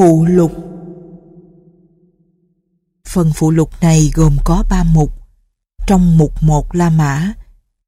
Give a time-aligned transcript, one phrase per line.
[0.00, 0.52] Phụ lục
[3.08, 5.12] Phần phụ lục này gồm có 3 mục.
[5.86, 7.32] Trong mục 1 La Mã,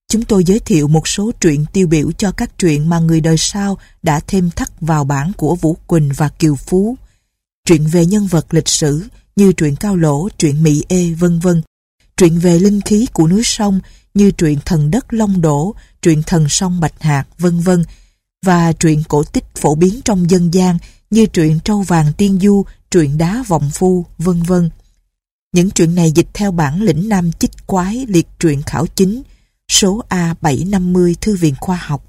[0.09, 3.37] chúng tôi giới thiệu một số truyện tiêu biểu cho các truyện mà người đời
[3.39, 6.97] sau đã thêm thắt vào bản của Vũ Quỳnh và Kiều Phú.
[7.65, 9.03] Truyện về nhân vật lịch sử
[9.37, 11.63] như truyện Cao Lỗ, truyện Mỹ Ê, vân vân.
[12.17, 13.81] Truyện về linh khí của núi sông
[14.15, 17.85] như truyện Thần Đất Long Đổ, truyện Thần Sông Bạch Hạc, vân vân
[18.43, 20.79] và truyện cổ tích phổ biến trong dân gian
[21.13, 24.71] như truyện Trâu Vàng Tiên Du, truyện Đá Vọng Phu, vân vân.
[25.53, 29.23] Những truyện này dịch theo bản lĩnh Nam Chích Quái liệt truyện khảo chính,
[29.69, 32.05] số A750 Thư viện Khoa học.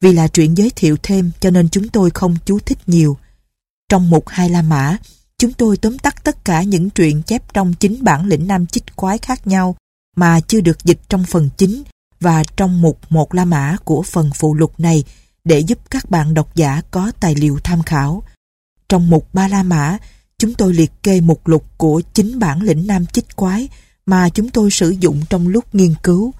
[0.00, 3.16] Vì là truyện giới thiệu thêm cho nên chúng tôi không chú thích nhiều.
[3.88, 4.96] Trong mục Hai La Mã,
[5.38, 8.96] chúng tôi tóm tắt tất cả những truyện chép trong chính bản lĩnh Nam Chích
[8.96, 9.76] Quái khác nhau
[10.16, 11.82] mà chưa được dịch trong phần chính
[12.20, 15.04] và trong mục Một La Mã của phần phụ lục này
[15.44, 18.22] để giúp các bạn độc giả có tài liệu tham khảo.
[18.92, 19.98] Trong mục Ba La Mã,
[20.38, 23.68] chúng tôi liệt kê mục lục của chính bản lĩnh Nam Chích Quái
[24.06, 26.34] mà chúng tôi sử dụng trong lúc nghiên cứu.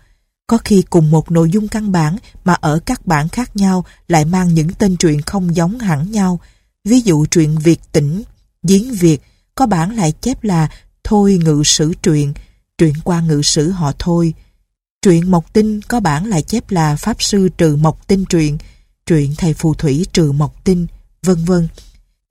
[0.47, 4.25] Có khi cùng một nội dung căn bản mà ở các bản khác nhau lại
[4.25, 6.41] mang những tên truyện không giống hẳn nhau.
[6.85, 8.23] Ví dụ truyện Việt tỉnh,
[8.63, 9.23] Giếng Việt,
[9.55, 10.69] có bản lại chép là
[11.05, 12.33] Thôi ngự sử truyện,
[12.79, 14.35] truyện qua ngự sử họ Thôi.
[15.03, 18.59] Truyện Mộc Tinh có bản lại chép là Pháp Sư trừ Mộc Tinh truyện,
[19.07, 20.87] truyện Thầy Phù Thủy trừ Mộc Tinh,
[21.23, 21.69] vân vân.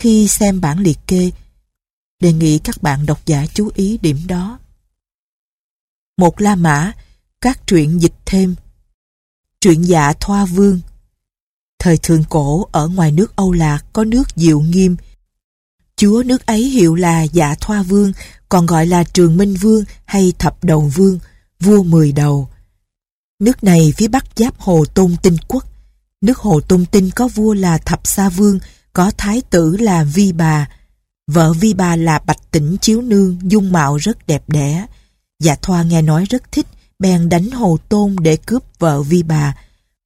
[0.02, 1.32] Khi xem bản liệt kê,
[2.20, 4.60] đề nghị các bạn độc giả chú ý điểm đó.
[6.18, 6.92] Một La Mã,
[7.42, 8.56] các truyện dịch thêm.
[9.60, 10.80] Truyện dạ Thoa Vương
[11.80, 14.96] Thời thượng cổ ở ngoài nước Âu Lạc có nước Diệu Nghiêm.
[15.96, 18.12] Chúa nước ấy hiệu là Dạ Thoa Vương,
[18.50, 21.20] còn gọi là Trường Minh Vương hay Thập Đầu Vương,
[21.60, 22.50] vua mười đầu.
[23.40, 25.66] Nước này phía bắc giáp Hồ Tôn Tinh Quốc.
[26.22, 28.60] Nước Hồ Tôn Tinh có vua là Thập Sa Vương,
[28.94, 30.70] có thái tử là Vi Bà.
[31.28, 34.86] Vợ Vi Bà là Bạch Tĩnh Chiếu Nương, dung mạo rất đẹp đẽ.
[35.40, 36.68] Dạ Thoa nghe nói rất thích,
[37.00, 39.56] bèn đánh Hồ Tôn để cướp vợ Vi Bà.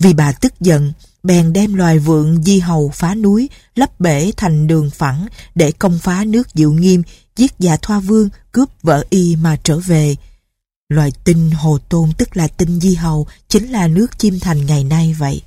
[0.04, 0.94] Vi Bà tức giận,
[1.24, 6.00] bèn đem loài vượng di hầu phá núi, lấp bể thành đường phẳng để công
[6.00, 7.04] phá nước Diệu Nghiêm,
[7.36, 10.16] giết Dạ Thoa Vương, cướp vợ y mà trở về.
[10.90, 14.84] Loài tinh Hồ Tôn tức là tinh di hầu, chính là nước chim thành ngày
[14.84, 15.42] nay vậy.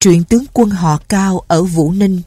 [0.00, 2.22] Truyện tướng quân họ Cao ở Vũ Ninh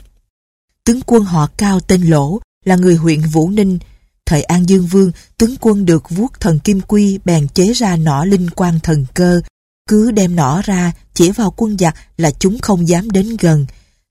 [0.83, 3.79] Tướng quân họ Cao tên Lỗ là người huyện Vũ Ninh.
[4.25, 8.25] Thời An Dương Vương, tướng quân được vuốt thần kim quy bèn chế ra nỏ
[8.25, 9.41] linh quan thần cơ.
[9.89, 13.65] Cứ đem nỏ ra, chỉ vào quân giặc là chúng không dám đến gần.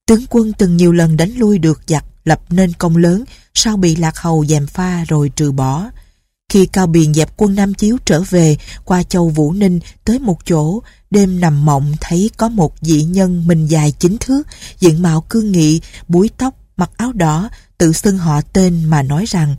[0.06, 3.97] Tướng quân từng nhiều lần đánh lui được giặc, lập nên công lớn, sau bị
[3.97, 5.91] lạc hầu dèm pha rồi trừ bỏ.
[6.50, 10.38] Khi Cao Biền dẹp quân Nam Chiếu trở về qua châu Vũ Ninh tới một
[10.44, 10.81] chỗ,
[11.11, 14.43] đêm nằm mộng thấy có một dị nhân mình dài chính thước,
[14.78, 19.25] diện mạo cương nghị, búi tóc, mặc áo đỏ, tự xưng họ tên mà nói
[19.28, 19.56] rằng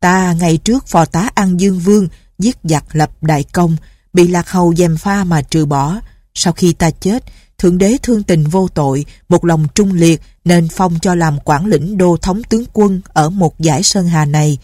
[0.00, 2.08] Ta ngày trước phò tá An Dương Vương
[2.38, 3.76] giết giặc lập đại công,
[4.12, 6.00] bị lạc hầu dèm pha mà trừ bỏ.
[6.34, 7.24] Sau khi ta chết,
[7.58, 11.66] Thượng đế thương tình vô tội, một lòng trung liệt nên phong cho làm quản
[11.66, 14.58] lĩnh đô thống tướng quân ở một giải sơn hà này.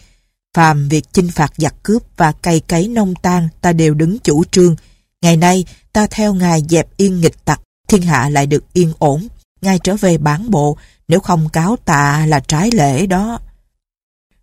[0.55, 4.43] Phàm việc chinh phạt giặc cướp và cày cấy nông tan ta đều đứng chủ
[4.43, 4.75] trương.
[5.21, 9.27] Ngày nay ta theo ngài dẹp yên nghịch tặc, thiên hạ lại được yên ổn.
[9.61, 10.77] Ngài trở về bản bộ,
[11.07, 13.39] nếu không cáo tạ là trái lễ đó.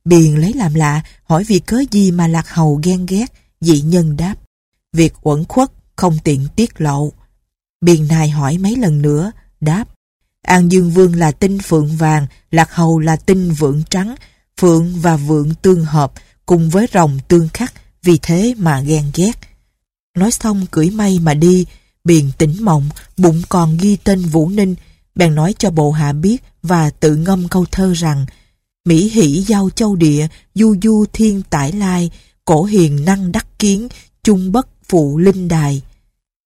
[0.04, 3.26] Biền lấy làm lạ, hỏi vì cớ gì mà lạc hầu ghen ghét,
[3.60, 4.34] dị nhân đáp.
[4.92, 7.12] Việc uẩn khuất, không tiện tiết lộ.
[7.80, 9.84] Biền này hỏi mấy lần nữa, đáp.
[10.42, 14.14] An Dương Vương là tinh phượng vàng, lạc hầu là tinh vượng trắng,
[14.62, 16.12] Phượng và Vượng tương hợp
[16.46, 19.32] cùng với rồng tương khắc vì thế mà ghen ghét.
[20.16, 21.66] Nói xong cưỡi mây mà đi,
[22.04, 24.74] biền tỉnh mộng, bụng còn ghi tên Vũ Ninh,
[25.14, 28.26] bèn nói cho bộ hạ biết và tự ngâm câu thơ rằng
[28.84, 32.10] Mỹ hỷ giao châu địa, du du thiên tải lai,
[32.44, 33.88] cổ hiền năng đắc kiến,
[34.22, 35.82] chung bất phụ linh đài.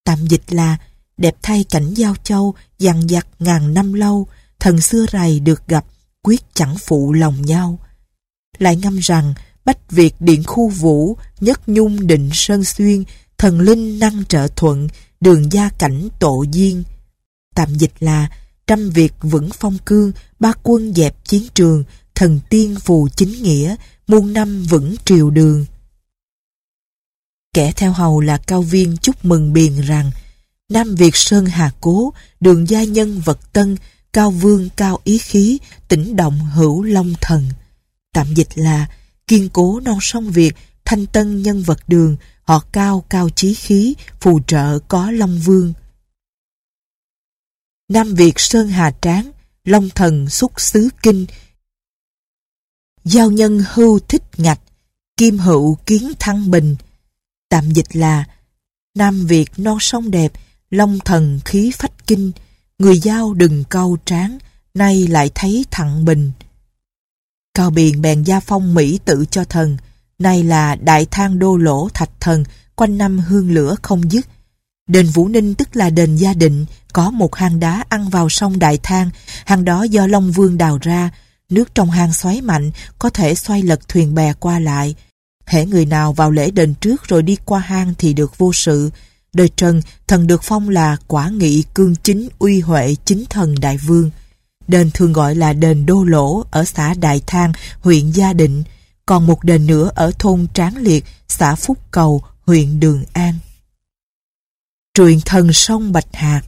[0.05, 0.77] Tạm dịch là
[1.17, 4.27] đẹp thay cảnh giao châu, dằn dặt ngàn năm lâu,
[4.61, 5.85] thần xưa rày được gặp,
[6.23, 7.79] quyết chẳng phụ lòng nhau
[8.63, 13.05] lại ngâm rằng Bách Việt điện khu vũ, nhất nhung định sơn xuyên,
[13.39, 14.89] thần linh năng trợ thuận,
[15.21, 16.83] đường gia cảnh tổ duyên.
[17.55, 18.29] Tạm dịch là
[18.67, 23.77] trăm Việt vững phong cương, ba quân dẹp chiến trường, thần tiên phù chính nghĩa,
[24.07, 25.67] muôn năm vững triều đường.
[27.55, 30.11] Kẻ theo hầu là cao viên chúc mừng biền rằng
[30.69, 33.77] Nam Việt Sơn Hà Cố, đường gia nhân vật tân,
[34.13, 37.49] cao vương cao ý khí, tỉnh động hữu long thần.
[38.17, 38.87] Tạm dịch là
[39.27, 40.55] kiên cố non sông Việt,
[40.85, 45.73] thanh tân nhân vật đường, họ cao cao chí khí, phù trợ có Long Vương.
[47.89, 49.31] Nam Việt Sơn Hà Tráng,
[49.65, 51.27] Long Thần xuất xứ kinh,
[53.05, 54.61] giao nhân hưu thích ngạch,
[55.17, 56.77] kim hữu kiến thăng bình.
[57.49, 58.25] Tạm dịch là
[58.95, 60.33] Nam Việt non sông đẹp,
[60.71, 62.33] long thần khí phách kinh,
[62.79, 64.39] người giao đừng câu tráng,
[64.75, 66.33] nay lại thấy thẳng bình.
[67.57, 69.77] Cao Biền bèn gia phong Mỹ tự cho thần,
[70.19, 72.45] nay là đại thang đô lỗ thạch thần,
[72.75, 74.27] quanh năm hương lửa không dứt.
[74.89, 78.59] Đền Vũ Ninh tức là đền gia định, có một hang đá ăn vào sông
[78.59, 79.11] Đại Thang,
[79.45, 81.11] hang đó do Long Vương đào ra,
[81.49, 84.95] nước trong hang xoáy mạnh, có thể xoay lật thuyền bè qua lại.
[85.47, 88.91] Hễ người nào vào lễ đền trước rồi đi qua hang thì được vô sự.
[89.33, 93.77] Đời Trần, thần được phong là quả nghị cương chính uy huệ chính thần đại
[93.77, 94.11] vương.
[94.69, 98.65] Đền thường gọi là đền Đô Lỗ ở xã Đại Thang, huyện Gia Định,
[99.07, 103.35] còn một đền nữa ở thôn Tráng Liệt, xã Phúc Cầu, huyện Đường An.
[104.95, 106.45] Truyện thần sông Bạch Hạc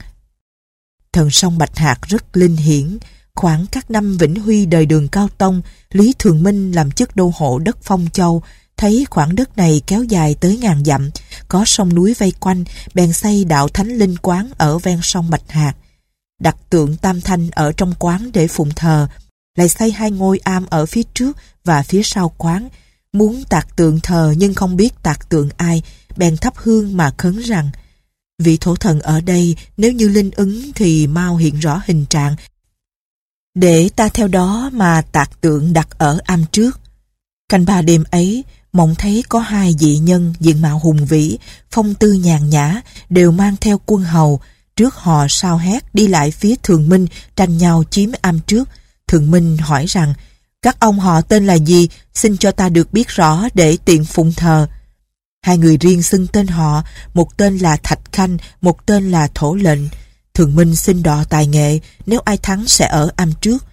[1.13, 2.99] Thần sông Bạch Hạc rất linh hiển,
[3.35, 5.63] khoảng các năm Vĩnh Huy đời đường Cao Tông,
[5.93, 8.43] Lý Thường Minh làm chức đô hộ đất Phong Châu,
[8.77, 11.11] thấy khoảng đất này kéo dài tới ngàn dặm,
[11.49, 15.51] có sông núi vây quanh, bèn xây đạo thánh linh quán ở ven sông Bạch
[15.51, 15.77] Hạc.
[16.39, 19.09] Đặt tượng Tam Thanh ở trong quán để phụng thờ,
[19.57, 22.69] lại xây hai ngôi am ở phía trước và phía sau quán.
[23.13, 25.83] Muốn tạc tượng thờ nhưng không biết tạc tượng ai,
[26.17, 27.71] bèn thắp hương mà khấn rằng
[28.43, 32.37] Vị thổ thần ở đây nếu như linh ứng thì mau hiện rõ hình trạng
[33.55, 36.81] để ta theo đó mà tạc tượng đặt ở am trước.
[37.49, 41.39] Canh ba đêm ấy, mộng thấy có hai dị nhân diện mạo hùng vĩ,
[41.71, 42.81] phong tư nhàn nhã,
[43.11, 44.41] đều mang theo quân hầu,
[44.79, 48.69] trước họ sao hét đi lại phía Thường Minh tranh nhau chiếm am trước.
[49.07, 50.15] Thường Minh hỏi rằng,
[50.63, 54.33] các ông họ tên là gì, xin cho ta được biết rõ để tiện phụng
[54.33, 54.67] thờ.
[55.43, 56.83] Hai người riêng xưng tên họ,
[57.15, 59.81] một tên là Thạch Khanh, một tên là Thổ Lệnh.
[60.35, 63.65] Thường Minh xin đọ tài nghệ, nếu ai thắng sẽ ở am trước.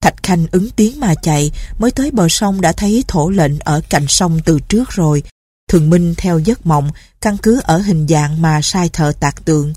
[0.00, 3.80] Thạch Khanh ứng tiếng mà chạy, mới tới bờ sông đã thấy thổ lệnh ở
[3.88, 5.22] cạnh sông từ trước rồi.
[5.68, 9.72] Thường Minh theo giấc mộng, căn cứ ở hình dạng mà sai thợ tạc tượng.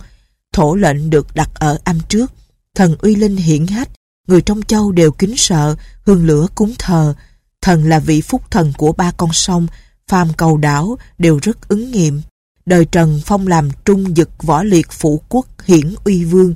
[0.55, 2.33] Thổ lệnh được đặt ở âm trước.
[2.75, 3.89] Thần uy linh hiển hách,
[4.27, 5.75] người trong châu đều kính sợ,
[6.05, 7.13] hương lửa cúng thờ.
[7.61, 9.67] Thần là vị phúc thần của ba con sông,
[10.07, 12.21] phàm cầu đảo đều rất ứng nghiệm.
[12.65, 16.53] Đời Trần phong làm trung dực võ liệt phụ quốc hiển uy vương.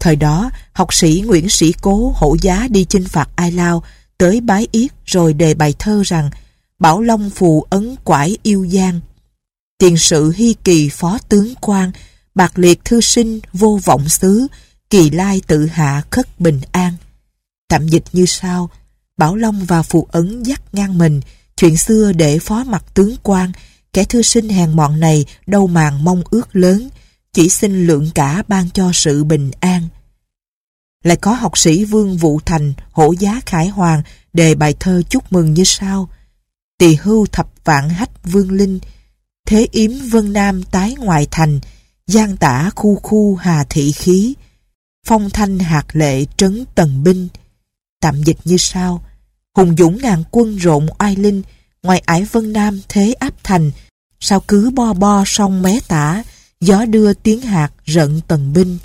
[0.00, 3.82] Thời đó, học sĩ Nguyễn Sĩ Cố hổ giá đi chinh phạt Ai Lao,
[4.18, 6.30] tới bái yết rồi đề bài thơ rằng
[6.78, 9.00] Bảo Long phù ấn quải yêu giang.
[9.78, 11.92] Tiền sự hy kỳ phó tướng quan,
[12.34, 14.46] bạc liệt thư sinh vô vọng xứ,
[14.90, 16.92] kỳ lai tự hạ khất bình an.
[17.68, 18.70] Tạm dịch như sau,
[19.16, 21.20] Bảo Long và phù ấn dắt ngang mình,
[21.56, 23.52] chuyện xưa để phó mặt tướng quan,
[23.92, 26.88] kẻ thư sinh hèn mọn này đâu màng mong ước lớn,
[27.32, 29.88] chỉ xin lượng cả ban cho sự bình an.
[31.04, 34.02] Lại có học sĩ Vương Vũ Thành, hổ giá Khải Hoàng
[34.32, 36.08] đề bài thơ chúc mừng như sau.
[36.78, 38.78] Tỳ hưu thập vạn hách vương linh,
[39.46, 41.60] thế yếm vân nam tái ngoại thành,
[42.06, 44.34] giang tả khu khu hà thị khí,
[45.06, 47.28] phong thanh hạt lệ trấn tần binh.
[48.00, 49.04] Tạm dịch như sau.
[49.56, 51.42] Hùng dũng ngàn quân rộn oai linh,
[51.82, 53.70] ngoài ải vân nam thế áp thành,
[54.20, 56.22] sao cứ bo bo sông mé tả,
[56.60, 58.78] gió đưa tiếng hạt rận tần binh.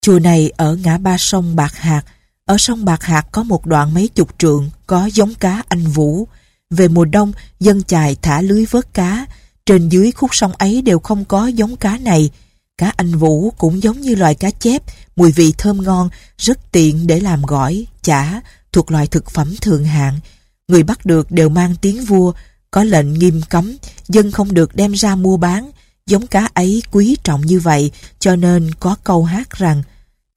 [0.00, 2.02] Chùa này ở ngã ba sông Bạc Hạt,
[2.44, 6.28] ở sông Bạc Hạt có một đoạn mấy chục trượng, có giống cá anh vũ.
[6.70, 9.26] Về mùa đông, dân chài thả lưới vớt cá,
[9.66, 12.30] trên dưới khúc sông ấy đều không có giống cá này.
[12.78, 14.82] Cá anh vũ cũng giống như loài cá chép,
[15.16, 18.40] mùi vị thơm ngon, rất tiện để làm gỏi, chả,
[18.72, 20.20] thuộc loại thực phẩm thượng hạng.
[20.68, 22.32] Người bắt được đều mang tiếng vua,
[22.70, 23.76] có lệnh nghiêm cấm,
[24.08, 25.70] dân không được đem ra mua bán,
[26.06, 29.82] Giống cá ấy quý trọng như vậy cho nên có câu hát rằng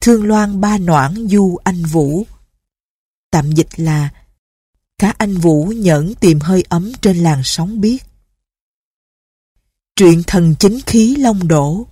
[0.00, 2.26] Thương loan ba noãn du anh Vũ.
[3.30, 4.08] Tạm dịch là
[4.98, 8.04] Cá anh Vũ nhẫn tìm hơi ấm trên làn sóng biết.
[9.98, 11.86] Truyện thần chính khí long đổ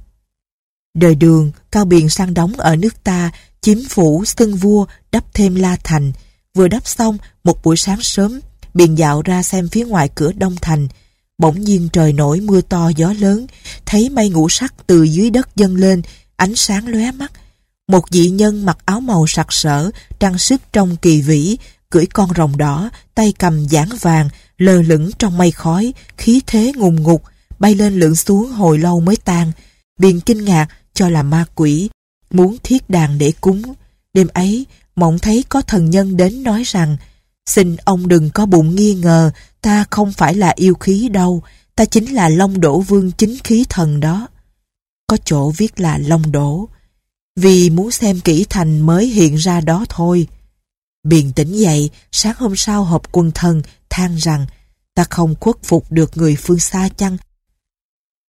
[0.94, 5.54] Đời đường, Cao Biền sang đóng ở nước ta, chiếm phủ, xưng vua, đắp thêm
[5.54, 6.12] la thành.
[6.54, 8.40] Vừa đắp xong, một buổi sáng sớm,
[8.74, 10.88] Biền dạo ra xem phía ngoài cửa Đông Thành,
[11.38, 13.46] Bỗng nhiên trời nổi mưa to gió lớn,
[13.86, 16.02] thấy mây ngũ sắc từ dưới đất dâng lên,
[16.36, 17.32] ánh sáng lóe mắt.
[17.88, 21.56] Một dị nhân mặc áo màu sặc sỡ, trang sức trong kỳ vĩ,
[21.90, 26.72] cưỡi con rồng đỏ, tay cầm giảng vàng, lơ lửng trong mây khói, khí thế
[26.76, 27.22] ngùng ngục,
[27.58, 29.52] bay lên lượn xuống hồi lâu mới tan.
[30.00, 31.90] Biền kinh ngạc cho là ma quỷ,
[32.30, 33.62] muốn thiết đàn để cúng.
[34.14, 36.96] Đêm ấy, mộng thấy có thần nhân đến nói rằng,
[37.46, 39.32] xin ông đừng có bụng nghi ngờ,
[39.66, 41.42] Ta không phải là yêu khí đâu,
[41.76, 44.28] ta chính là Long Đổ Vương chính khí thần đó.
[45.06, 46.68] Có chỗ viết là Long Đổ,
[47.36, 50.28] vì muốn xem kỹ thành mới hiện ra đó thôi.
[51.04, 54.46] Biền tỉnh dậy, sáng hôm sau họp quân thần, than rằng
[54.94, 57.16] ta không khuất phục được người phương xa chăng?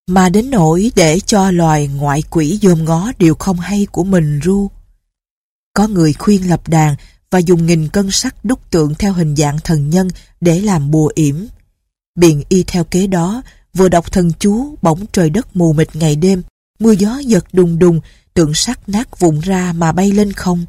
[0.08, 4.40] Mà đến nỗi để cho loài ngoại quỷ dòm ngó điều không hay của mình
[4.44, 4.70] ru.
[5.74, 6.96] Có người khuyên lập đàn
[7.32, 10.08] và dùng nghìn cân sắt đúc tượng theo hình dạng thần nhân
[10.42, 11.36] để làm bùa yểm.
[12.16, 13.42] Biện y theo kế đó,
[13.74, 16.44] vừa đọc thần chú bỗng trời đất mù mịt ngày đêm,
[16.80, 18.02] mưa gió giật đùng đùng,
[18.34, 20.66] tượng sắt nát vụn ra mà bay lên không.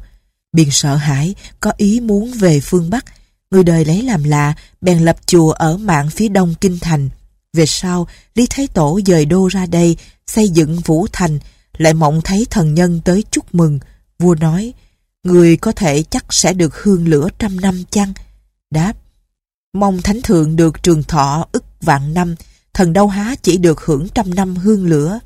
[0.53, 3.05] Biện sợ hãi, có ý muốn về phương Bắc,
[3.51, 7.09] người đời lấy làm lạ, bèn lập chùa ở mạng phía đông kinh thành.
[7.53, 11.39] Về sau, Lý Thái Tổ dời đô ra đây, xây dựng Vũ Thành,
[11.77, 13.79] lại mộng thấy thần nhân tới chúc mừng.
[14.19, 14.73] Vua nói,
[15.23, 18.13] người có thể chắc sẽ được hương lửa trăm năm chăng?
[18.71, 18.93] Đáp,
[19.73, 22.35] mong thánh thượng được trường thọ ức vạn năm,
[22.73, 25.19] thần đâu há chỉ được hưởng trăm năm hương lửa.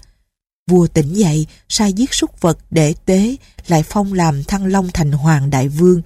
[0.71, 3.35] Vua tỉnh dậy, sai giết súc vật để tế,
[3.67, 6.01] lại phong làm thăng long thành hoàng đại vương.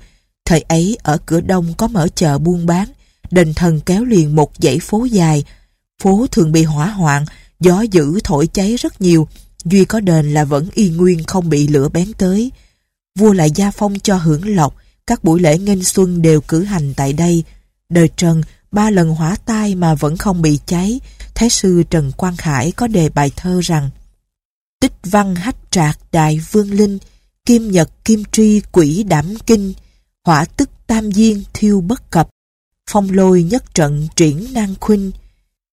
[0.45, 2.91] Thời ấy ở cửa đông có mở chợ buôn bán,
[3.31, 5.43] đền thần kéo liền một dãy phố dài.
[6.01, 7.25] Phố thường bị hỏa hoạn,
[7.59, 9.27] gió dữ thổi cháy rất nhiều,
[9.63, 12.51] duy có đền là vẫn y nguyên không bị lửa bén tới.
[13.19, 14.75] Vua lại gia phong cho hưởng lộc,
[15.07, 17.43] các buổi lễ nghênh xuân đều cử hành tại đây.
[17.89, 20.99] Đời Trần, ba lần hỏa tai mà vẫn không bị cháy,
[21.35, 23.89] Thái sư Trần Quang Khải có đề bài thơ rằng
[24.79, 26.97] Tích văn hách trạc đại vương linh,
[27.45, 29.73] kim nhật kim tri quỷ đảm kinh,
[30.25, 32.29] hỏa tức tam diên thiêu bất cập,
[32.89, 35.11] phong lôi nhất trận triển nan khuynh,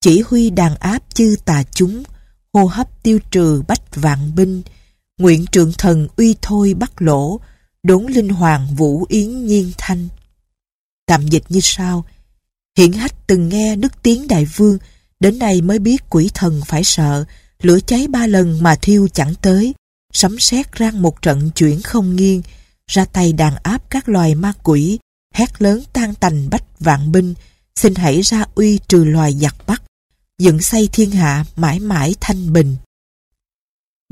[0.04, 2.02] chỉ huy đàn áp chư tà chúng,
[2.52, 4.62] hô hấp tiêu trừ bách vạn binh,
[5.18, 7.40] nguyện trượng thần uy thôi bắt lỗ,
[7.82, 10.08] đốn linh hoàng vũ yến nhiên thanh.
[11.06, 12.04] Tạm dịch như sau,
[12.76, 14.78] hiển hách từng nghe đức tiếng đại vương,
[15.20, 17.24] đến nay mới biết quỷ thần phải sợ,
[17.62, 19.74] lửa cháy ba lần mà thiêu chẳng tới,
[20.12, 22.42] sấm sét rang một trận chuyển không nghiêng,
[22.86, 24.98] ra tay đàn áp các loài ma quỷ,
[25.34, 27.34] hét lớn tan tành bách vạn binh,
[27.76, 29.82] xin hãy ra uy trừ loài giặc bắc,
[30.38, 32.76] dựng xây thiên hạ mãi mãi thanh bình.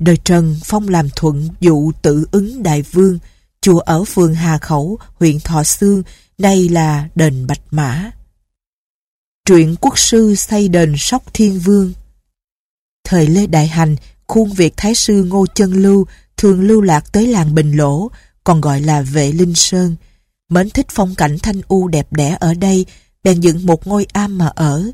[0.01, 3.19] Đời Trần phong làm thuận dụ tự ứng đại vương,
[3.61, 6.03] chùa ở phường Hà Khẩu, huyện Thọ Sương,
[6.39, 8.11] nay là đền Bạch Mã.
[9.47, 11.93] Truyện quốc sư xây đền Sóc Thiên Vương
[13.05, 13.97] Thời Lê Đại Hành,
[14.29, 18.11] khuôn việc Thái sư Ngô Chân Lưu thường lưu lạc tới làng Bình Lỗ,
[18.45, 19.97] còn gọi là Vệ Linh Sơn.
[20.49, 22.87] Mến thích phong cảnh thanh u đẹp đẽ ở đây,
[23.25, 24.91] bèn dựng một ngôi am mà ở.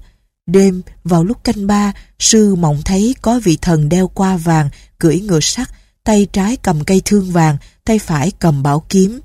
[0.49, 5.21] Đêm, vào lúc canh ba, sư mộng thấy có vị thần đeo qua vàng, cưỡi
[5.21, 5.69] ngựa sắt,
[6.05, 9.21] tay trái cầm cây thương vàng, tay phải cầm bảo kiếm.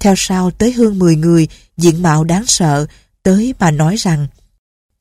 [0.00, 2.86] Theo sau tới hơn 10 người, diện mạo đáng sợ,
[3.22, 4.26] tới mà nói rằng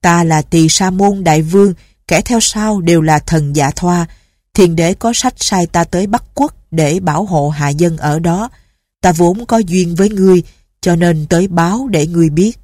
[0.01, 1.73] Ta là tỳ sa môn đại vương,
[2.07, 4.05] kẻ theo sau đều là thần dạ thoa.
[4.53, 8.19] Thiền đế có sách sai ta tới Bắc Quốc để bảo hộ hạ dân ở
[8.19, 8.49] đó.
[9.01, 10.43] Ta vốn có duyên với ngươi,
[10.81, 12.59] cho nên tới báo để ngươi biết.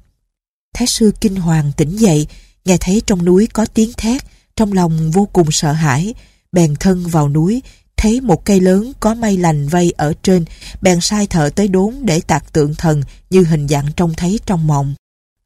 [0.74, 2.26] Thái sư kinh hoàng tỉnh dậy,
[2.64, 4.22] nghe thấy trong núi có tiếng thét,
[4.56, 6.14] trong lòng vô cùng sợ hãi,
[6.52, 7.62] bèn thân vào núi,
[7.96, 10.44] thấy một cây lớn có mây lành vây ở trên,
[10.82, 14.66] bèn sai thợ tới đốn để tạc tượng thần như hình dạng trông thấy trong
[14.66, 14.94] mộng.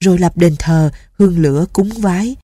[0.00, 2.36] Rồi lập đền thờ, hương lửa cúng vái.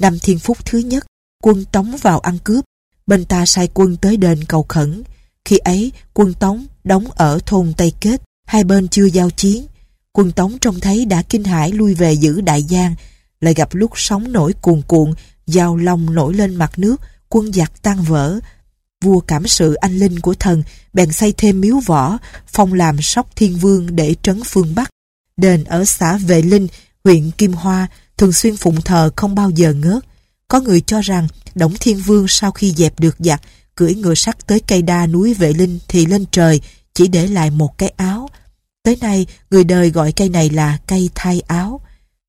[0.00, 1.06] Năm thiên phúc thứ nhất,
[1.42, 2.64] quân Tống vào ăn cướp,
[3.06, 5.02] bên ta sai quân tới đền cầu khẩn.
[5.44, 9.66] Khi ấy, quân Tống đóng ở thôn Tây Kết, hai bên chưa giao chiến.
[10.12, 12.94] Quân Tống trông thấy đã kinh hãi lui về giữ Đại Giang,
[13.42, 15.12] lại gặp lúc sóng nổi cuồn cuộn,
[15.46, 16.96] giao long nổi lên mặt nước,
[17.28, 18.38] quân giặc tan vỡ.
[19.04, 23.36] Vua cảm sự anh linh của thần, bèn xây thêm miếu võ, phong làm sóc
[23.36, 24.90] thiên vương để trấn phương Bắc.
[25.36, 26.68] Đền ở xã Vệ Linh,
[27.04, 30.04] huyện Kim Hoa, thường xuyên phụng thờ không bao giờ ngớt.
[30.48, 33.42] Có người cho rằng Đổng Thiên Vương sau khi dẹp được giặc,
[33.74, 36.60] cưỡi ngựa sắt tới cây đa núi Vệ Linh thì lên trời,
[36.94, 38.28] chỉ để lại một cái áo.
[38.82, 41.80] Tới nay, người đời gọi cây này là cây thay áo.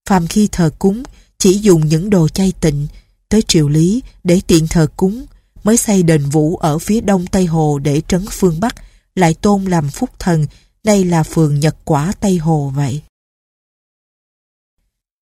[0.09, 1.03] Phàm khi thờ cúng,
[1.37, 2.87] chỉ dùng những đồ chay tịnh,
[3.29, 5.25] tới triều lý để tiện thờ cúng,
[5.63, 8.75] mới xây đền vũ ở phía đông Tây Hồ để trấn phương Bắc,
[9.15, 10.45] lại tôn làm phúc thần,
[10.83, 13.01] đây là phường Nhật Quả Tây Hồ vậy.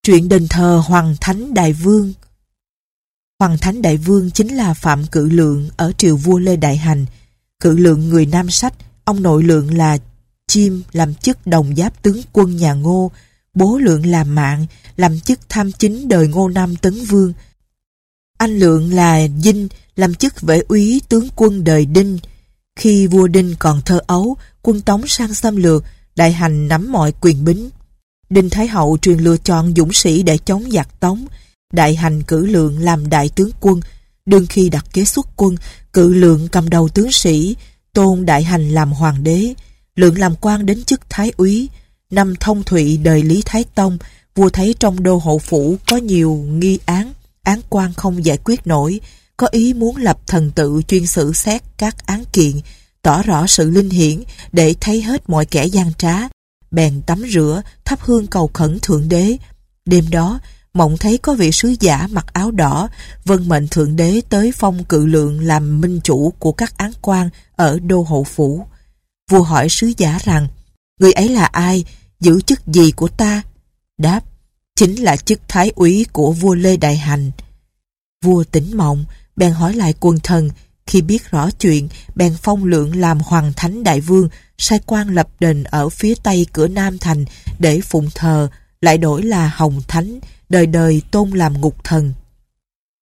[0.03, 2.13] Chuyện đền thờ Hoàng Thánh Đại Vương
[3.41, 7.05] Hoàng Thánh Đại Vương chính là Phạm Cự Lượng ở triều vua Lê Đại Hành.
[7.59, 8.73] Cự Lượng người Nam Sách,
[9.03, 9.97] ông nội Lượng là
[10.47, 13.11] Chim làm chức đồng giáp tướng quân nhà Ngô,
[13.53, 14.65] bố Lượng là Mạng,
[14.97, 17.33] làm chức tham chính đời Ngô Nam Tấn Vương.
[18.37, 22.19] Anh Lượng là Dinh, làm chức vệ úy tướng quân đời Đinh.
[22.75, 25.83] Khi vua Đinh còn thơ ấu, quân Tống sang xâm lược,
[26.15, 27.69] đại hành nắm mọi quyền bính.
[28.29, 31.25] Đinh Thái Hậu truyền lựa chọn dũng sĩ để chống giặc Tống,
[31.73, 33.79] đại hành cử lượng làm đại tướng quân.
[34.25, 35.55] Đương khi đặt kế xuất quân,
[35.93, 37.55] cử lượng cầm đầu tướng sĩ,
[37.93, 39.53] tôn đại hành làm hoàng đế,
[39.95, 41.69] lượng làm quan đến chức thái úy.
[42.11, 43.97] Năm thông thụy đời Lý Thái Tông,
[44.35, 47.13] vua thấy trong đô hộ phủ có nhiều nghi án,
[47.43, 48.99] án quan không giải quyết nổi,
[49.37, 52.51] có ý muốn lập thần tự chuyên xử xét các án kiện,
[53.01, 56.15] tỏ rõ sự linh hiển để thấy hết mọi kẻ gian trá.
[56.71, 59.37] Bèn tắm rửa, thắp hương cầu khẩn Thượng Đế.
[59.85, 60.39] Đêm đó,
[60.73, 62.89] mộng thấy có vị sứ giả mặc áo đỏ,
[63.25, 67.29] vân mệnh Thượng Đế tới phong cự lượng làm minh chủ của các án quan
[67.55, 68.65] ở đô hộ phủ.
[69.29, 70.47] Vua hỏi sứ giả rằng,
[70.99, 71.85] người ấy là ai,
[72.21, 73.41] giữ chức gì của ta?
[73.97, 74.23] Đáp,
[74.75, 77.31] chính là chức thái úy của vua Lê Đại Hành.
[78.23, 80.49] Vua tỉnh mộng, bèn hỏi lại quần thần,
[80.85, 85.27] khi biết rõ chuyện, bèn phong lượng làm hoàng thánh đại vương, sai quan lập
[85.39, 87.25] đền ở phía tây cửa Nam Thành
[87.59, 88.49] để phụng thờ,
[88.81, 92.13] lại đổi là hồng thánh, đời đời tôn làm ngục thần.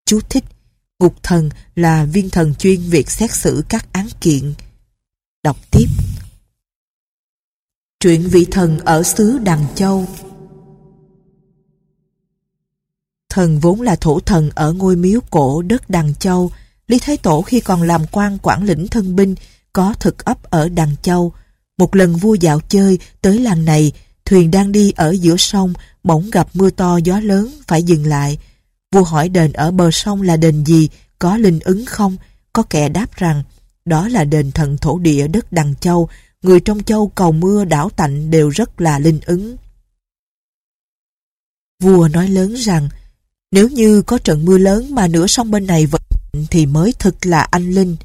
[0.06, 0.44] Chú thích,
[1.00, 4.54] ngục thần là viên thần chuyên việc xét xử các án kiện.
[5.44, 5.86] Đọc tiếp.
[8.04, 10.06] Truyện vị thần ở xứ Đằng Châu
[13.30, 16.52] Thần vốn là thổ thần ở ngôi miếu cổ đất Đằng Châu.
[16.88, 19.36] Lý Thái Tổ khi còn làm quan quản lĩnh thân binh
[19.74, 21.34] có thực ấp ở Đằng Châu.
[21.78, 23.92] Một lần vua dạo chơi tới làng này,
[24.26, 28.38] thuyền đang đi ở giữa sông, bỗng gặp mưa to gió lớn, phải dừng lại.
[28.92, 30.90] Vua hỏi đền ở bờ sông là đền gì,
[31.20, 32.18] có linh ứng không?
[32.54, 33.44] Có kẻ đáp rằng,
[33.86, 36.10] đó là đền thần thổ địa đất Đằng Châu,
[36.44, 39.56] người trong châu cầu mưa đảo tạnh đều rất là linh ứng.
[41.84, 42.90] Vua nói lớn rằng,
[43.52, 46.02] nếu như có trận mưa lớn mà nửa sông bên này vẫn
[46.52, 47.96] thì mới thực là anh linh.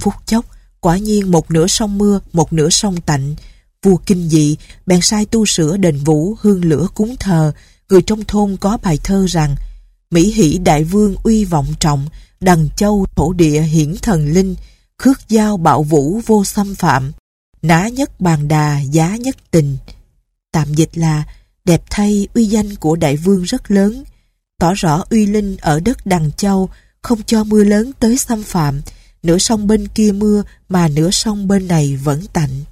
[0.00, 0.44] Phút chốc,
[0.80, 3.34] quả nhiên một nửa sông mưa, một nửa sông tạnh.
[3.82, 4.56] Vua kinh dị,
[4.86, 7.52] bèn sai tu sửa đền vũ hương lửa cúng thờ.
[7.88, 9.54] Người trong thôn có bài thơ rằng
[10.10, 12.06] Mỹ hỷ đại vương uy vọng trọng,
[12.40, 14.54] đằng châu thổ địa hiển thần linh,
[14.98, 17.12] khước giao bạo vũ vô xâm phạm,
[17.66, 19.76] ná nhất bàn đà giá nhất tình.
[20.52, 21.24] Tạm dịch là
[21.64, 24.04] đẹp thay uy danh của đại vương rất lớn,
[24.58, 26.68] tỏ rõ uy linh ở đất Đằng Châu,
[27.02, 28.82] không cho mưa lớn tới xâm phạm,
[29.22, 32.64] nửa sông bên kia mưa mà nửa sông bên này vẫn tạnh.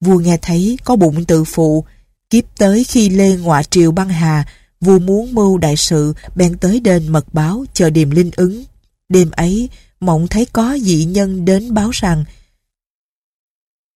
[0.00, 1.84] Vua nghe thấy có bụng tự phụ,
[2.30, 4.44] kiếp tới khi Lê ngọa triều băng hà,
[4.80, 8.64] vua muốn mưu đại sự, bèn tới đền mật báo chờ điềm linh ứng.
[9.08, 9.68] Đêm ấy,
[10.00, 12.24] mộng thấy có dị nhân đến báo rằng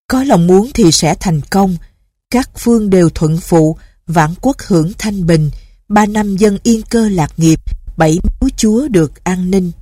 [0.08, 1.76] có lòng muốn thì sẽ thành công,
[2.30, 5.50] các phương đều thuận phụ, vạn quốc hưởng thanh bình,
[5.88, 7.60] ba năm dân yên cơ lạc nghiệp,
[7.96, 9.72] bảy miếu chúa được an ninh.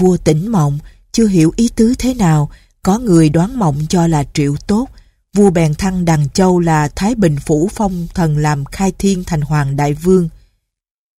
[0.00, 0.78] Vua tỉnh mộng,
[1.12, 2.50] chưa hiểu ý tứ thế nào,
[2.82, 4.88] có người đoán mộng cho là triệu tốt.
[5.36, 9.40] Vua bèn thăng Đằng Châu là Thái Bình Phủ Phong thần làm khai thiên thành
[9.40, 10.28] hoàng đại vương.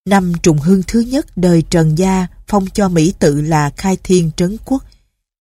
[0.05, 4.31] Năm trùng hương thứ nhất đời Trần Gia phong cho Mỹ tự là khai thiên
[4.35, 4.83] trấn quốc.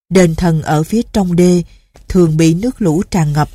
[0.09, 1.63] Đền thần ở phía trong đê,
[2.09, 3.49] thường bị nước lũ tràn ngập.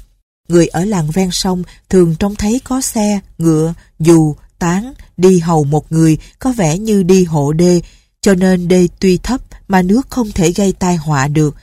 [0.48, 5.64] Người ở làng ven sông thường trông thấy có xe, ngựa, dù, tán đi hầu
[5.64, 7.80] một người có vẻ như đi hộ đê,
[8.20, 11.54] cho nên đê tuy thấp mà nước không thể gây tai họa được.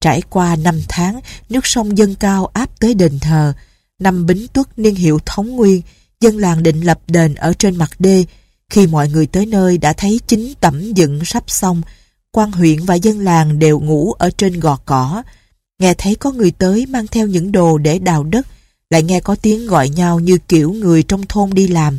[0.00, 3.52] Trải qua năm tháng, nước sông dâng cao áp tới đền thờ.
[3.98, 5.82] Năm Bính Tuất niên hiệu Thống Nguyên,
[6.20, 8.24] dân làng định lập đền ở trên mặt đê.
[8.70, 11.82] Khi mọi người tới nơi đã thấy chính tẩm dựng sắp xong,
[12.32, 15.22] quan huyện và dân làng đều ngủ ở trên gò cỏ.
[15.82, 18.46] Nghe thấy có người tới mang theo những đồ để đào đất,
[18.90, 21.98] lại nghe có tiếng gọi nhau như kiểu người trong thôn đi làm.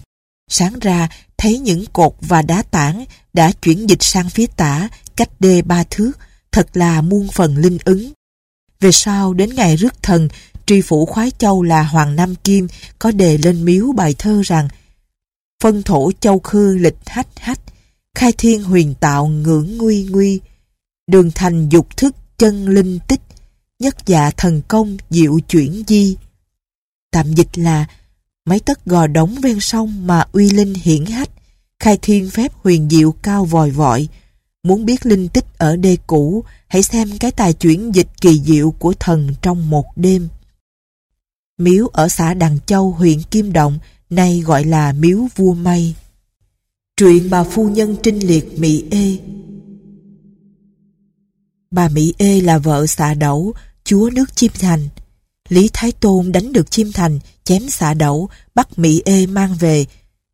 [0.50, 5.30] Sáng ra, thấy những cột và đá tảng đã chuyển dịch sang phía tả, cách
[5.39, 6.12] đê ba thước,
[6.52, 8.12] thật là muôn phần linh ứng.
[8.80, 10.28] Về sau, đến ngày rước thần,
[10.65, 12.67] tri phủ khoái châu là Hoàng Nam Kim
[13.00, 14.67] có đề lên miếu bài thơ rằng
[15.63, 17.60] Phân thổ châu khư lịch hách hách,
[18.15, 20.39] khai thiên huyền tạo ngưỡng nguy nguy,
[21.08, 23.22] đường thành dục thức chân linh tích,
[23.84, 26.17] nhất dạ thần công diệu chuyển di.
[27.12, 27.86] Tạm dịch là
[28.46, 31.30] mấy tất gò đóng ven sông mà uy linh hiển hách,
[31.80, 34.08] khai thiên phép huyền diệu cao vòi vọi.
[34.63, 38.72] Muốn biết linh tích ở đê cũ, hãy xem cái tài chuyển dịch kỳ diệu
[38.72, 40.28] của thần trong một đêm.
[41.58, 45.96] Miếu ở xã Đằng Châu, huyện Kim Động, nay gọi là miếu vua mây.
[46.98, 49.17] Truyện bà phu nhân trinh liệt Mỹ Ê
[51.72, 54.89] Bà Mỹ Ê là vợ xạ đẩu, chúa nước Chim Thành.
[55.50, 59.86] Lý Thái Tôn đánh được Chim Thành, chém xạ đẩu, bắt Mỹ Ê mang về.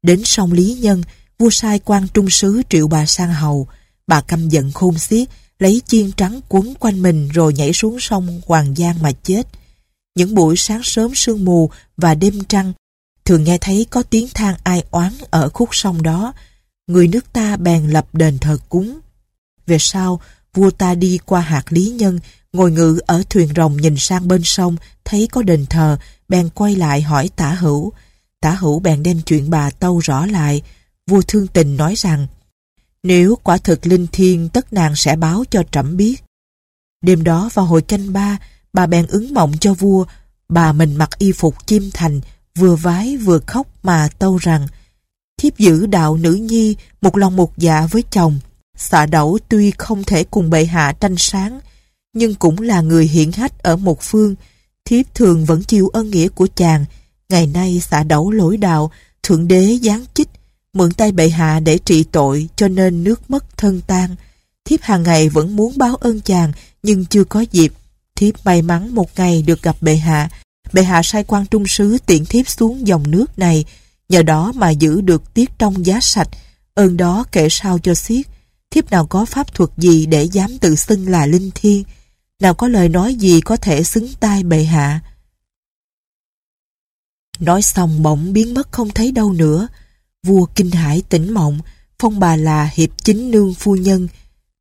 [0.03, 1.03] Đến sông Lý Nhân,
[1.39, 3.67] vua sai quan trung sứ triệu bà sang hầu.
[4.07, 8.41] Bà căm giận khôn xiết, lấy chiên trắng quấn quanh mình rồi nhảy xuống sông
[8.45, 9.47] Hoàng Giang mà chết.
[10.15, 12.73] Những buổi sáng sớm sương mù và đêm trăng,
[13.25, 16.33] thường nghe thấy có tiếng than ai oán ở khúc sông đó.
[16.87, 18.99] Người nước ta bèn lập đền thờ cúng.
[19.67, 20.21] Về sau,
[20.53, 22.19] vua ta đi qua hạt Lý Nhân,
[22.53, 25.97] ngồi ngự ở thuyền rồng nhìn sang bên sông, thấy có đền thờ,
[26.29, 27.93] bèn quay lại hỏi tả hữu.
[28.41, 30.61] Tả hữu bèn đem chuyện bà tâu rõ lại.
[31.07, 32.27] Vua thương tình nói rằng,
[33.03, 36.23] nếu quả thực linh thiên tất nàng sẽ báo cho trẫm biết.
[37.01, 38.37] Đêm đó vào hồi canh ba,
[38.73, 40.05] bà bèn ứng mộng cho vua,
[40.49, 42.21] bà mình mặc y phục chim thành,
[42.55, 44.67] vừa vái vừa khóc mà tâu rằng,
[45.37, 48.39] thiếp giữ đạo nữ nhi, một lòng một dạ với chồng.
[48.79, 51.59] Xạ đẩu tuy không thể cùng bệ hạ tranh sáng,
[52.13, 54.35] nhưng cũng là người hiển hách ở một phương.
[54.85, 56.85] Thiếp thường vẫn chịu ân nghĩa của chàng.
[57.29, 58.91] Ngày nay xạ đẩu lỗi đạo,
[59.23, 60.27] thượng đế giáng chích,
[60.73, 64.15] mượn tay bệ hạ để trị tội cho nên nước mất thân tan.
[64.65, 66.51] Thiếp hàng ngày vẫn muốn báo ơn chàng
[66.83, 67.73] nhưng chưa có dịp.
[68.15, 70.29] Thiếp may mắn một ngày được gặp bệ hạ.
[70.73, 73.65] Bệ hạ sai quan trung sứ tiện thiếp xuống dòng nước này,
[74.09, 76.29] nhờ đó mà giữ được tiết trong giá sạch,
[76.73, 78.25] ơn đó kể sao cho xiết.
[78.71, 81.83] Thiếp nào có pháp thuật gì để dám tự xưng là linh thiên,
[82.39, 84.99] nào có lời nói gì có thể xứng tai bệ hạ.
[87.39, 89.67] Nói xong bỗng biến mất không thấy đâu nữa.
[90.23, 91.59] Vua kinh hải tỉnh mộng,
[91.99, 94.07] phong bà là hiệp chính nương phu nhân.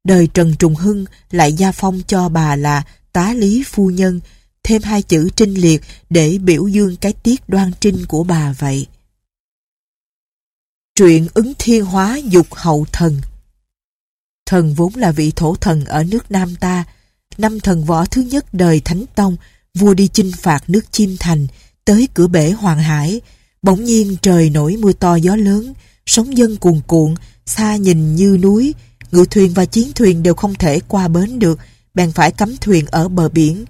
[0.04, 4.20] Đời Trần Trùng Hưng lại gia phong cho bà là tá lý phu nhân,
[4.62, 8.86] thêm hai chữ trinh liệt để biểu dương cái tiết đoan trinh của bà vậy.
[10.94, 13.20] Truyện ứng thiên hóa dục hậu thần
[14.48, 16.84] Thần vốn là vị thổ thần ở nước Nam ta,
[17.38, 19.36] năm thần võ thứ nhất đời Thánh Tông,
[19.74, 21.46] vua đi chinh phạt nước Chim Thành,
[21.84, 23.20] tới cửa bể Hoàng Hải,
[23.62, 25.74] bỗng nhiên trời nổi mưa to gió lớn,
[26.06, 27.14] sóng dân cuồn cuộn,
[27.46, 28.74] xa nhìn như núi,
[29.12, 31.58] ngự thuyền và chiến thuyền đều không thể qua bến được,
[31.94, 33.64] bèn phải cắm thuyền ở bờ biển.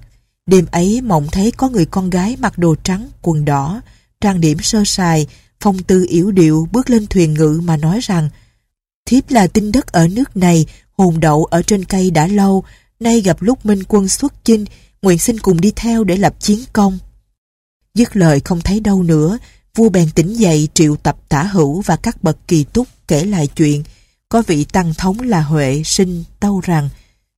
[0.47, 3.81] Đêm ấy mộng thấy có người con gái mặc đồ trắng, quần đỏ,
[4.21, 5.27] trang điểm sơ sài,
[5.61, 8.29] phong tư yếu điệu bước lên thuyền ngự mà nói rằng
[9.09, 10.67] Thiếp là tinh đất ở nước này,
[10.99, 12.65] hồn đậu ở trên cây đã lâu,
[13.01, 14.65] nay gặp lúc minh quân xuất chinh,
[15.03, 16.99] nguyện xin cùng đi theo để lập chiến công.
[17.95, 19.39] Dứt lời không thấy đâu nữa,
[19.75, 23.47] vua bèn tỉnh dậy triệu tập tả hữu và các bậc kỳ túc kể lại
[23.47, 23.83] chuyện.
[24.29, 26.89] Có vị tăng thống là Huệ sinh tâu rằng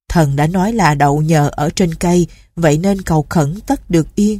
[0.08, 4.14] thần đã nói là đậu nhờ ở trên cây, vậy nên cầu khẩn tất được
[4.14, 4.38] yên.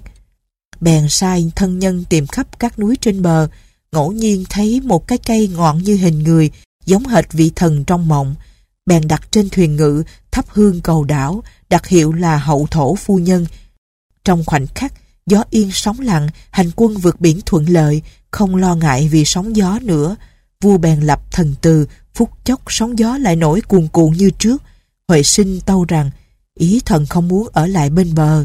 [0.80, 3.48] Bèn sai thân nhân tìm khắp các núi trên bờ,
[3.92, 6.50] ngẫu nhiên thấy một cái cây ngọn như hình người,
[6.86, 8.34] giống hệt vị thần trong mộng.
[8.86, 13.18] Bèn đặt trên thuyền ngự, thắp hương cầu đảo, đặt hiệu là hậu thổ phu
[13.18, 13.46] nhân.
[14.24, 14.92] Trong khoảnh khắc,
[15.26, 19.56] gió yên sóng lặng, hành quân vượt biển thuận lợi, không lo ngại vì sóng
[19.56, 20.16] gió nữa.
[20.60, 24.62] Vua bèn lập thần từ, phút chốc sóng gió lại nổi cuồn cuộn như trước.
[25.08, 26.10] Huệ sinh tâu rằng,
[26.54, 28.44] ý thần không muốn ở lại bên bờ.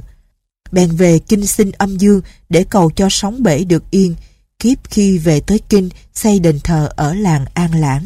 [0.71, 4.15] Bèn về kinh sinh âm dương để cầu cho sóng bể được yên.
[4.59, 8.05] Kiếp khi về tới kinh, xây đền thờ ở làng An Lãng.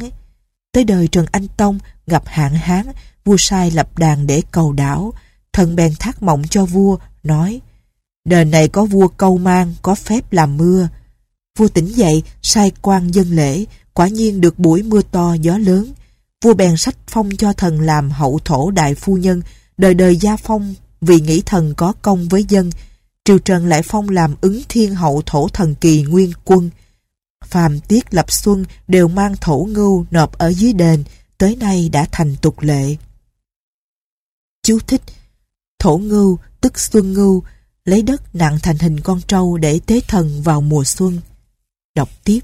[0.72, 2.86] Tới đời Trần Anh Tông gặp hạn hán,
[3.26, 5.14] vua sai lập đàn để cầu đảo.
[5.54, 7.62] Thần bèn thác mộng cho vua, nói
[8.26, 10.88] đời này có vua câu mang, có phép làm mưa.
[11.58, 15.94] Vua tỉnh dậy, sai quan dân lễ, quả nhiên được buổi mưa to gió lớn.
[16.44, 19.42] Vua bèn sách phong cho thần làm hậu thổ đại phu nhân,
[19.78, 22.70] đời đời gia phong vì nghĩ thần có công với dân.
[23.26, 26.70] Triều Trần lại phong làm ứng thiên hậu thổ thần kỳ nguyên quân.
[27.50, 31.04] Phàm tiết lập xuân đều mang thổ ngưu nộp ở dưới đền,
[31.38, 32.96] tới nay đã thành tục lệ.
[34.64, 35.02] Chú thích
[35.80, 37.44] Thổ ngưu tức xuân ngưu
[37.86, 41.20] lấy đất nặng thành hình con trâu để tế thần vào mùa xuân.
[41.96, 42.40] Đọc tiếp.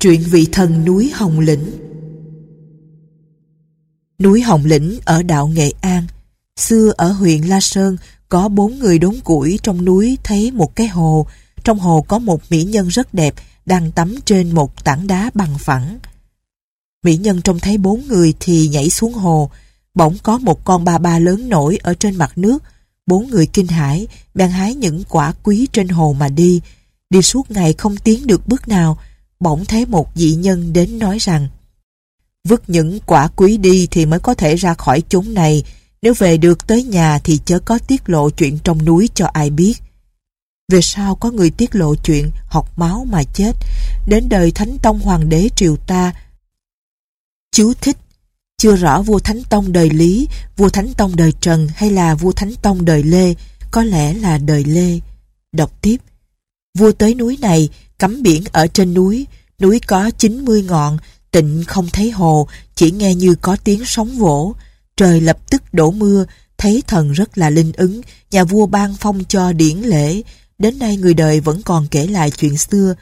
[0.00, 1.70] chuyện vị thần núi Hồng Lĩnh
[4.18, 6.06] Núi Hồng Lĩnh ở đạo Nghệ An
[6.56, 7.96] Xưa ở huyện La Sơn
[8.28, 11.26] có bốn người đốn củi trong núi thấy một cái hồ.
[11.64, 13.34] Trong hồ có một mỹ nhân rất đẹp
[13.66, 15.98] đang tắm trên một tảng đá bằng phẳng.
[17.04, 19.50] Mỹ nhân trông thấy bốn người thì nhảy xuống hồ
[19.94, 22.62] bỗng có một con ba ba lớn nổi ở trên mặt nước.
[23.06, 26.60] Bốn người kinh hãi, bèn hái những quả quý trên hồ mà đi.
[27.10, 28.98] Đi suốt ngày không tiến được bước nào,
[29.40, 31.48] bỗng thấy một dị nhân đến nói rằng
[32.48, 35.64] Vứt những quả quý đi thì mới có thể ra khỏi chốn này,
[36.02, 39.50] nếu về được tới nhà thì chớ có tiết lộ chuyện trong núi cho ai
[39.50, 39.74] biết.
[40.70, 43.52] Về sau có người tiết lộ chuyện học máu mà chết,
[44.06, 46.12] đến đời Thánh Tông Hoàng đế triều ta.
[47.52, 47.96] Chú thích
[48.58, 52.32] chưa rõ vua Thánh Tông đời Lý, vua Thánh Tông đời Trần hay là vua
[52.32, 53.34] Thánh Tông đời Lê,
[53.70, 55.00] có lẽ là đời Lê.
[55.52, 55.96] Đọc tiếp.
[56.78, 59.26] Vua tới núi này, cắm biển ở trên núi,
[59.60, 60.98] núi có 90 ngọn,
[61.30, 64.54] tịnh không thấy hồ, chỉ nghe như có tiếng sóng vỗ.
[64.96, 66.24] Trời lập tức đổ mưa,
[66.58, 70.22] thấy thần rất là linh ứng, nhà vua ban phong cho điển lễ.
[70.60, 72.94] Đến nay người đời vẫn còn kể lại chuyện xưa.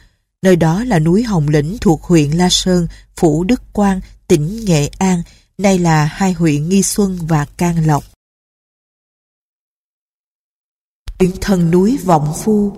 [0.43, 4.91] Nơi đó là núi Hồng Lĩnh thuộc huyện La Sơn, phủ Đức Quang, tỉnh Nghệ
[4.99, 5.23] An,
[5.59, 8.05] nay là hai huyện Nghi Xuân và Can Lộc.
[11.19, 12.73] Chuyện thần núi Vọng Phu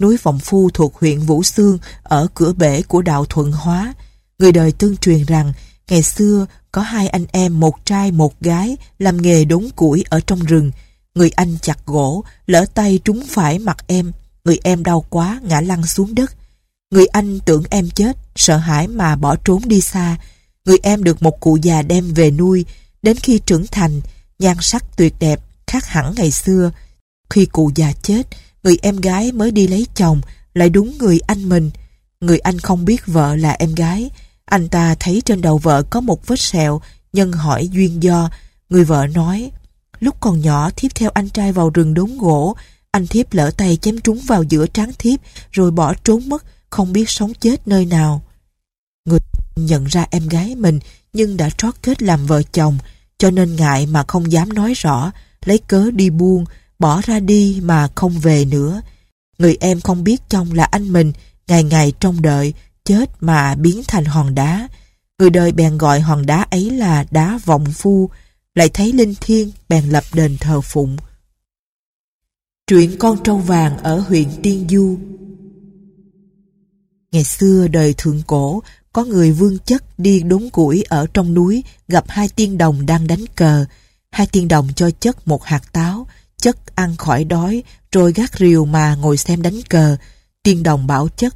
[0.00, 3.94] Núi Vọng Phu thuộc huyện Vũ Xương ở cửa bể của đạo Thuận Hóa.
[4.38, 5.52] Người đời tương truyền rằng
[5.88, 10.20] ngày xưa có hai anh em một trai một gái làm nghề đốn củi ở
[10.20, 10.70] trong rừng.
[11.14, 14.12] Người anh chặt gỗ, lỡ tay trúng phải mặt em.
[14.44, 16.32] Người em đau quá, ngã lăn xuống đất.
[16.90, 20.16] Người anh tưởng em chết, sợ hãi mà bỏ trốn đi xa.
[20.64, 22.64] Người em được một cụ già đem về nuôi.
[23.02, 24.00] Đến khi trưởng thành,
[24.38, 26.70] nhan sắc tuyệt đẹp, khác hẳn ngày xưa.
[27.30, 28.22] Khi cụ già chết,
[28.62, 30.20] người em gái mới đi lấy chồng,
[30.54, 31.70] lại đúng người anh mình.
[32.20, 34.10] Người anh không biết vợ là em gái.
[34.44, 36.80] Anh ta thấy trên đầu vợ có một vết sẹo,
[37.12, 38.30] nhân hỏi duyên do.
[38.68, 39.50] Người vợ nói,
[40.04, 42.56] lúc còn nhỏ thiếp theo anh trai vào rừng đốn gỗ,
[42.90, 45.20] anh thiếp lỡ tay chém trúng vào giữa trán thiếp,
[45.52, 48.22] rồi bỏ trốn mất, không biết sống chết nơi nào.
[49.04, 49.18] Người
[49.56, 50.80] nhận ra em gái mình,
[51.12, 52.78] nhưng đã trót kết làm vợ chồng,
[53.18, 55.12] cho nên ngại mà không dám nói rõ,
[55.44, 56.44] lấy cớ đi buông,
[56.78, 58.80] bỏ ra đi mà không về nữa.
[59.38, 61.12] Người em không biết chồng là anh mình,
[61.48, 64.68] ngày ngày trông đợi, chết mà biến thành hòn đá.
[65.18, 68.10] Người đời bèn gọi hòn đá ấy là đá vọng phu,
[68.54, 70.96] lại thấy linh thiêng bèn lập đền thờ phụng.
[72.66, 74.98] Truyện con trâu vàng ở huyện Tiên Du
[77.12, 78.62] Ngày xưa đời thượng cổ,
[78.92, 83.06] có người vương chất đi đốn củi ở trong núi gặp hai tiên đồng đang
[83.06, 83.64] đánh cờ.
[84.10, 87.62] Hai tiên đồng cho chất một hạt táo, chất ăn khỏi đói,
[87.92, 89.96] rồi gác rìu mà ngồi xem đánh cờ.
[90.42, 91.34] Tiên đồng bảo chất,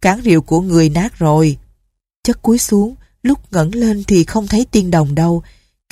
[0.00, 1.56] cán rìu của người nát rồi.
[2.24, 5.42] Chất cúi xuống, lúc ngẩng lên thì không thấy tiên đồng đâu.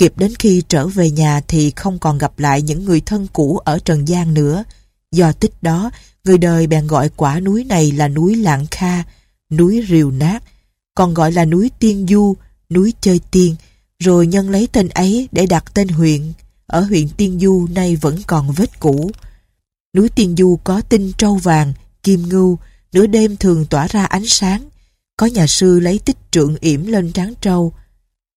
[0.00, 3.58] Kịp đến khi trở về nhà thì không còn gặp lại những người thân cũ
[3.58, 4.64] ở Trần gian nữa.
[5.12, 5.90] Do tích đó,
[6.24, 9.02] người đời bèn gọi quả núi này là núi Lạng Kha,
[9.50, 10.42] núi Rìu Nát,
[10.94, 12.36] còn gọi là núi Tiên Du,
[12.70, 13.56] núi Chơi Tiên,
[13.98, 16.32] rồi nhân lấy tên ấy để đặt tên huyện.
[16.66, 19.10] Ở huyện Tiên Du nay vẫn còn vết cũ.
[19.96, 22.58] Núi Tiên Du có tinh trâu vàng, kim ngưu,
[22.92, 24.68] nửa đêm thường tỏa ra ánh sáng.
[25.16, 27.72] Có nhà sư lấy tích trượng yểm lên trán trâu.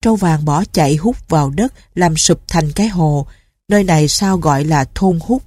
[0.04, 3.28] Trâu vàng bỏ chạy hút vào đất làm sụp thành cái hồ.
[3.70, 5.44] Nơi này sao gọi là thôn hút.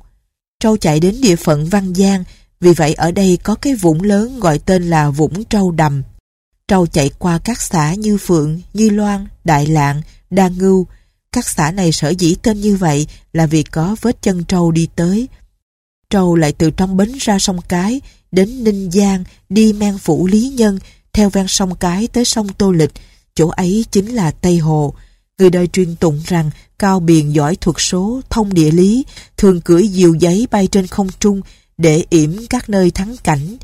[0.61, 2.25] Trâu chạy đến địa phận Văn Giang,
[2.61, 6.03] vì vậy ở đây có cái vũng lớn gọi tên là Vũng Trâu Đầm.
[6.69, 10.87] Trâu chạy qua các xã như Phượng, Như Loan, Đại Lạng, Đa Ngưu.
[11.33, 14.89] Các xã này sở dĩ tên như vậy là vì có vết chân trâu đi
[14.97, 15.29] tới.
[16.11, 18.01] Trâu lại từ trong bến ra sông Cái,
[18.33, 20.79] đến Ninh Giang, đi men phủ Lý Nhân,
[21.13, 22.93] theo ven sông Cái tới sông Tô Lịch.
[23.37, 24.95] Chỗ ấy chính là Tây Hồ.
[25.39, 29.05] Người đời truyền tụng rằng Cao Biền giỏi thuật số, thông địa lý,
[29.37, 31.41] thường cưỡi diều giấy bay trên không trung
[31.79, 33.57] để yểm các nơi thắng cảnh.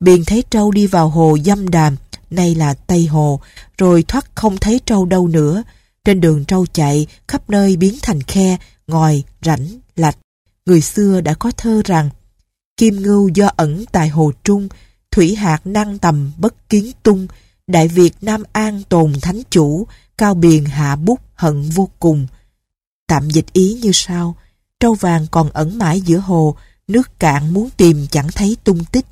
[0.00, 1.96] Biền thấy trâu đi vào hồ dâm đàm,
[2.30, 3.40] nay là Tây Hồ,
[3.78, 5.62] rồi thoát không thấy trâu đâu nữa.
[6.04, 10.16] Trên đường trâu chạy, khắp nơi biến thành khe, ngòi, rãnh, lạch.
[10.66, 12.10] Người xưa đã có thơ rằng
[12.76, 14.68] Kim ngưu do ẩn tại hồ trung,
[15.10, 17.26] thủy hạt năng tầm bất kiến tung,
[17.68, 19.86] đại Việt Nam An tồn thánh chủ,
[20.18, 22.26] cao biền hạ bút hận vô cùng.
[23.06, 24.36] Tạm dịch ý như sau,
[24.80, 26.56] trâu vàng còn ẩn mãi giữa hồ,
[26.88, 29.06] nước cạn muốn tìm chẳng thấy tung tích.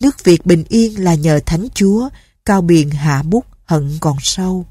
[0.00, 2.08] Nước Việt bình yên là nhờ thánh chúa,
[2.44, 4.66] cao biền hạ bút hận còn sâu.